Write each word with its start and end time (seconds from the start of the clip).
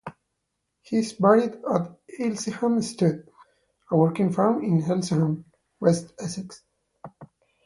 He 0.81 0.97
is 0.97 1.13
buried 1.13 1.57
at 1.63 1.95
Elsenham 2.19 2.81
Stud, 2.81 3.29
a 3.91 3.95
working 3.95 4.31
farm 4.33 4.63
in 4.63 4.81
Elsenham, 4.81 5.45
West 5.79 6.11
Essex. 6.19 6.63